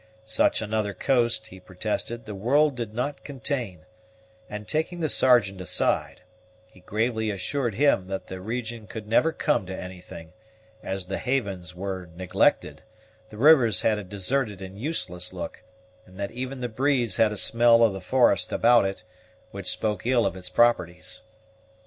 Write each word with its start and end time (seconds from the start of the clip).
Such 0.25 0.63
another 0.63 0.95
coast, 0.95 1.45
he 1.45 1.59
protested, 1.59 2.25
the 2.25 2.33
world 2.33 2.73
did 2.75 2.91
not 2.91 3.23
contain; 3.23 3.85
and, 4.49 4.67
taking 4.67 4.99
the 4.99 5.09
Sergeant 5.09 5.61
aside, 5.61 6.23
he 6.65 6.79
gravely 6.79 7.29
assured 7.29 7.75
him 7.75 8.07
that 8.07 8.25
the 8.25 8.41
region 8.41 8.87
could 8.87 9.07
never 9.07 9.31
come 9.31 9.67
to 9.67 9.79
anything, 9.79 10.33
as 10.81 11.05
the 11.05 11.19
havens 11.19 11.75
were 11.75 12.09
neglected, 12.15 12.81
the 13.29 13.37
rivers 13.37 13.81
had 13.81 13.99
a 13.99 14.03
deserted 14.03 14.59
and 14.59 14.79
useless 14.79 15.33
look, 15.33 15.61
and 16.07 16.17
that 16.19 16.31
even 16.31 16.61
the 16.61 16.67
breeze 16.67 17.17
had 17.17 17.31
a 17.31 17.37
smell 17.37 17.83
of 17.83 17.93
the 17.93 18.01
forest 18.01 18.51
about 18.51 18.85
it, 18.85 19.03
which 19.51 19.67
spoke 19.69 20.07
ill 20.07 20.25
of 20.25 20.35
its 20.35 20.49
properties. 20.49 21.21